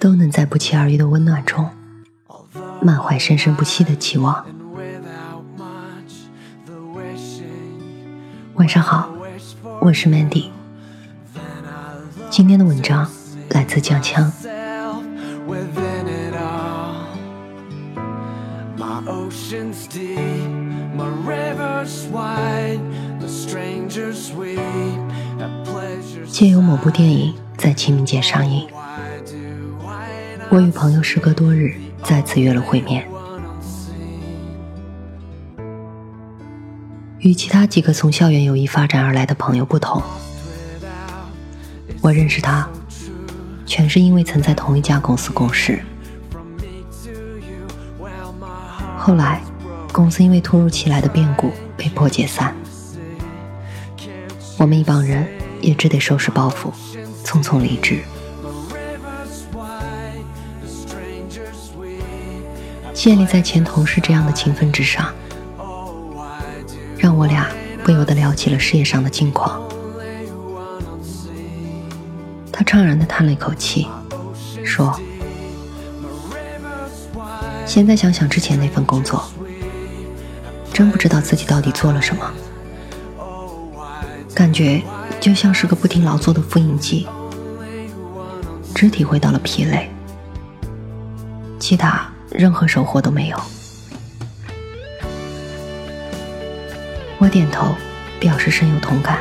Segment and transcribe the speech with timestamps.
[0.00, 1.68] 都能在不期而遇的温暖中，
[2.80, 4.42] 满怀生生不息的期望。
[8.54, 9.10] 晚上好，
[9.78, 10.48] 我是 Mandy。
[12.30, 13.06] 今天的文章
[13.50, 14.32] 来自江枪。
[26.30, 28.66] 借由某部电影在清明节上映。
[30.52, 33.06] 我与朋友时隔多日再次约了会面。
[37.20, 40.02] 与其他几个从校园友谊发展而来的朋友不同，
[42.00, 42.68] 我认识他，
[43.64, 45.80] 全是因为曾在同一家公司共事。
[48.98, 49.40] 后来，
[49.92, 52.52] 公司因为突如其来的变故被迫解散，
[54.58, 55.24] 我们一帮人
[55.60, 56.72] 也只得收拾包袱，
[57.24, 58.00] 匆匆离职。
[63.00, 65.10] 建立在前同事这样的情分之上，
[66.98, 67.48] 让我俩
[67.82, 69.58] 不由得聊起了事业上的近况。
[72.52, 73.88] 他怅然地叹了一口气，
[74.66, 74.94] 说
[77.64, 79.24] ：“现在想想之前那份工作，
[80.70, 82.30] 真不知道自己到底做了什么，
[84.34, 84.82] 感觉
[85.18, 87.08] 就像是个不停劳作的复印机，
[88.74, 89.88] 只体会到了疲累，
[91.58, 93.40] 其他。”任何收获都没有。
[97.18, 97.74] 我点头，
[98.18, 99.18] 表示深有同感。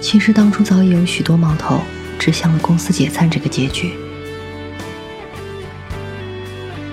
[0.00, 1.80] 其实当初早已有许多矛头
[2.18, 3.94] 指向了公司解散这个结局，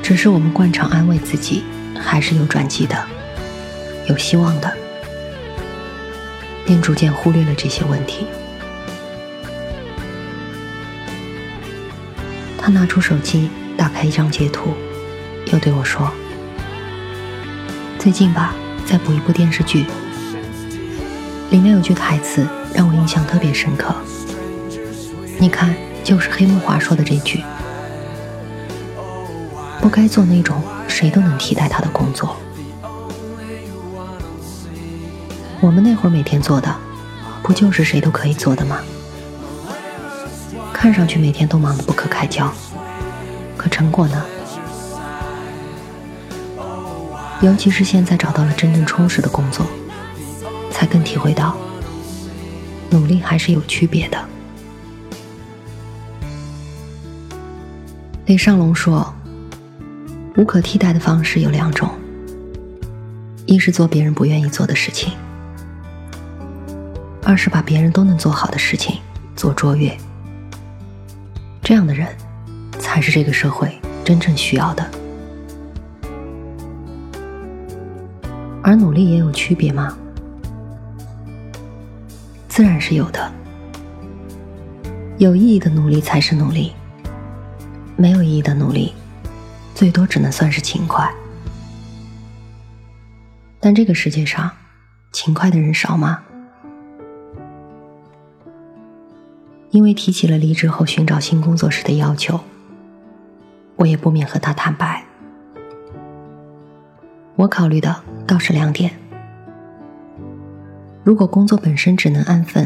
[0.01, 1.63] 只是我们惯常安慰自己，
[1.95, 3.05] 还是有转机的，
[4.07, 4.73] 有希望的，
[6.65, 8.25] 便逐渐忽略了这些问题。
[12.73, 14.73] 拿出手机，打开一张截图，
[15.51, 16.11] 又对我说
[17.99, 19.85] ：“最近吧，在补一部电视剧，
[21.51, 23.93] 里面有句台词让我印象特别深刻。
[25.39, 27.43] 你看，就是黑木华说的这句：
[29.79, 32.35] 不该做那种谁都能替代他的工作。
[35.61, 36.75] 我们那会儿每天做的，
[37.43, 38.79] 不就是谁都可以做的吗？”
[40.73, 42.53] 看上去每天都忙得不可开交，
[43.63, 44.21] 可成果呢？
[47.41, 49.65] 尤其是现在找到了真正充实的工作，
[50.69, 51.55] 才更体会到
[52.89, 54.17] 努力还是有区别的。
[58.25, 59.13] 李尚龙说
[60.35, 61.89] ：“无可替代的方式有两种，
[63.45, 65.13] 一是做别人不愿意做的事情，
[67.23, 68.97] 二是把别人都能做好的事情
[69.37, 69.97] 做卓越。”
[71.63, 72.09] 这样的人，
[72.79, 73.71] 才是这个社会
[74.03, 74.89] 真正需要的。
[78.61, 79.97] 而努力也有区别吗？
[82.47, 83.31] 自然是有的。
[85.17, 86.73] 有意义的努力才是努力，
[87.95, 88.93] 没有意义的努力，
[89.75, 91.09] 最多只能算是勤快。
[93.59, 94.51] 但这个世界上，
[95.11, 96.21] 勤快的人少吗？
[99.71, 102.39] 因为提起了离职后寻找新工作时的要求，
[103.83, 105.03] 我也不免和他坦白。
[107.35, 108.91] 我考虑的倒是两点：
[111.03, 112.65] 如果工作本身只能安分，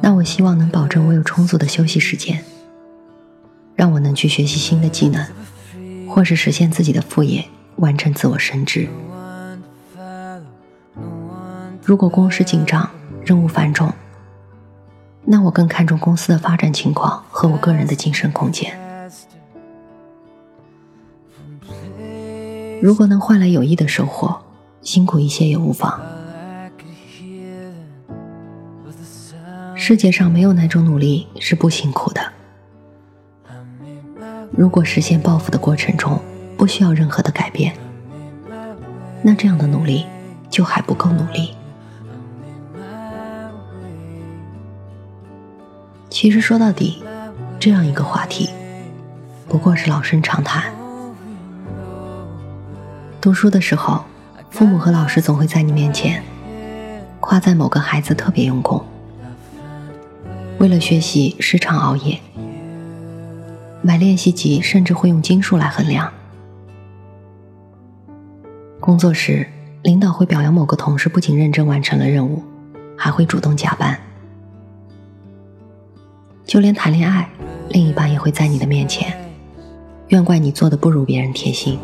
[0.00, 2.44] 那我希望能保证我有充足的休息时间，
[3.74, 5.26] 让我能去学习新的技能，
[6.08, 7.44] 或是实现自己的副业，
[7.76, 8.88] 完成自我升职。
[11.82, 12.88] 如果公事紧张，
[13.24, 13.92] 任务繁重。
[15.24, 18.87] 那我更看重公司的发展情况和我个人的晋升空间。
[22.80, 24.40] 如果能换来有益的收获，
[24.82, 26.00] 辛苦一些也无妨。
[29.74, 32.20] 世界上没有哪种努力是不辛苦的。
[34.50, 36.20] 如果实现抱负的过程中
[36.56, 37.74] 不需要任何的改变，
[39.22, 40.06] 那这样的努力
[40.50, 41.54] 就还不够努力。
[46.10, 47.02] 其实说到底，
[47.58, 48.50] 这样一个话题，
[49.48, 50.77] 不过是老生常谈。
[53.28, 54.02] 读书的时候，
[54.48, 56.22] 父母和老师总会在你面前
[57.20, 58.82] 夸赞某个孩子特别用功，
[60.56, 62.18] 为了学习时常熬夜，
[63.82, 66.10] 买练习集甚至会用斤数来衡量。
[68.80, 69.46] 工作时，
[69.82, 72.42] 领导会表扬某个同事不仅认真完成了任务，
[72.96, 74.00] 还会主动加班。
[76.46, 77.28] 就连谈恋爱，
[77.68, 79.14] 另一半也会在你的面前
[80.08, 81.78] 怨怪你做的不如别人贴心。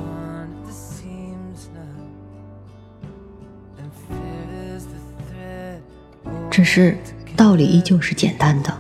[6.55, 6.97] 只是
[7.35, 8.73] 道理依旧是简单的，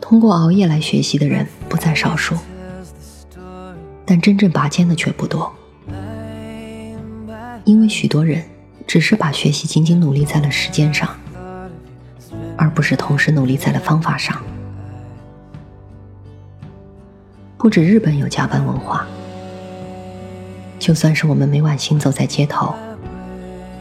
[0.00, 2.34] 通过熬夜来学习的人不在少数，
[4.04, 5.54] 但真正拔尖的却不多，
[7.62, 8.42] 因为许多人
[8.88, 11.08] 只是把学习仅仅努力在了时间上。
[12.58, 14.42] 而不是同时努力在了方法上。
[17.56, 19.06] 不止日本有加班文化，
[20.80, 22.74] 就算是我们每晚行走在街头，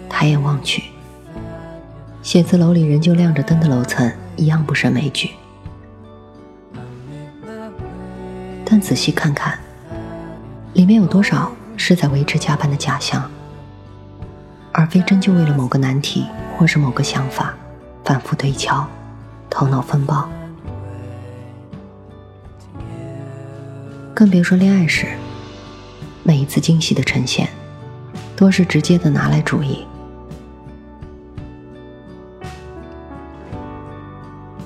[0.07, 0.83] 抬眼望去，
[2.25, 5.29] 写字楼里仍旧亮着灯的楼层，一样不胜枚举。
[8.65, 9.59] 但仔细看看，
[10.73, 13.29] 里面有多少是在维持加班的假象，
[14.71, 16.25] 而非真就为了某个难题
[16.57, 17.53] 或是某个想法。
[18.03, 18.87] 反复对敲，
[19.47, 20.27] 头脑风暴，
[24.15, 25.07] 更别说恋爱时，
[26.23, 27.47] 每一次惊喜的呈现，
[28.35, 29.85] 多是直接的拿来主义，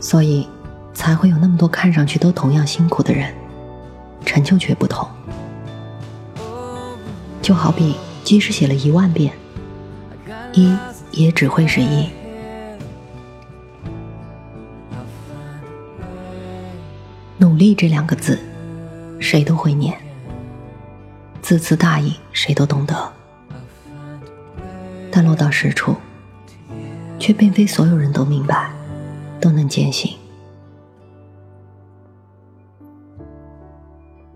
[0.09, 0.47] 所以
[0.91, 3.31] 才会有那么多看上去都同样辛苦的人，
[4.25, 5.07] 成就却不同。
[7.43, 9.31] 就好比，即使写了一万遍，
[10.53, 10.75] 一
[11.11, 12.09] 也只会是一。
[17.37, 18.39] 努力这两个字，
[19.19, 19.95] 谁都会念，
[21.39, 23.13] 字字大意，谁都懂得，
[25.11, 25.95] 但落到实处，
[27.19, 28.71] 却并非所有人都明白，
[29.39, 30.15] 都能坚信。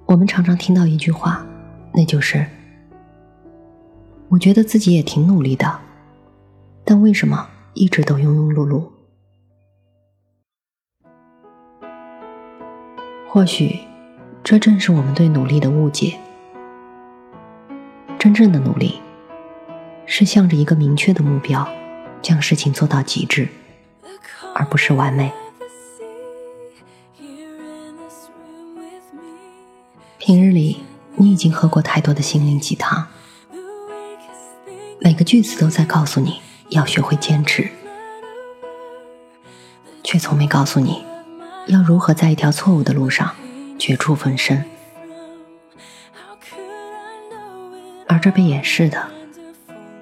[0.05, 1.43] 我们常常听到一句话，
[1.93, 2.45] 那就是
[4.29, 5.79] ：“我觉得自己也挺努力的，
[6.85, 8.89] 但为什么一直都庸庸碌碌？”
[13.27, 13.79] 或许，
[14.43, 16.19] 这正是我们对努力的误解。
[18.19, 19.01] 真正的努力，
[20.05, 21.67] 是向着一个明确的目标，
[22.21, 23.49] 将事情做到极致，
[24.53, 25.31] 而不是完美。
[30.17, 30.83] 平日里，
[31.15, 33.07] 你已经喝过太多的心灵鸡汤，
[34.99, 36.39] 每个句子都在告诉你
[36.69, 37.69] 要学会坚持，
[40.03, 41.03] 却从没告诉你。
[41.67, 43.33] 要如何在一条错误的路上
[43.79, 44.63] 绝处逢生？
[48.07, 49.07] 而这被掩饰的，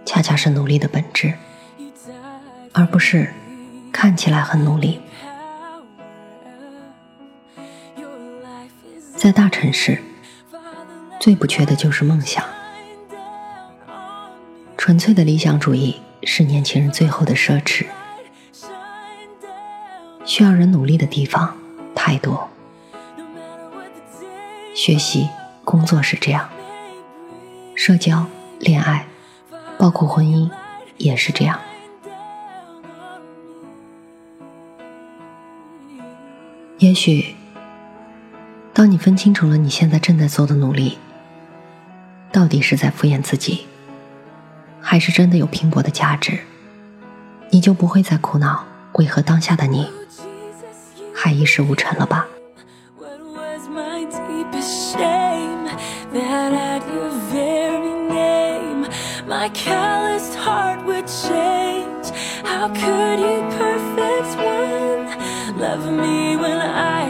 [0.06, 1.34] 恰恰是努力的本质，
[2.74, 3.32] 而不是
[3.92, 5.02] 看起来很努力。
[9.16, 10.02] 在大城市，
[11.20, 12.44] 最不缺的就是梦想。
[14.78, 17.86] 纯粹的理想主义是年轻人最后的奢侈。
[20.26, 21.56] 需要人努力的地方
[21.94, 22.50] 太多，
[24.74, 25.30] 学习、
[25.64, 26.50] 工作是这样，
[27.76, 28.26] 社交、
[28.60, 29.06] 恋爱，
[29.78, 30.50] 包括婚姻，
[30.98, 31.60] 也是这样。
[36.82, 37.36] 也许，
[38.74, 40.98] 当你分清楚了你现在正在做的努力，
[42.32, 43.68] 到底是在敷衍自己，
[44.82, 46.40] 还是真的有拼搏的价值，
[47.52, 49.88] 你就不会再苦恼为何当下的你。
[51.14, 52.26] 还一事无成了吧
[65.72, 67.01] love me when I